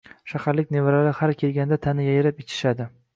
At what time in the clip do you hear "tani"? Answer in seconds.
1.83-2.07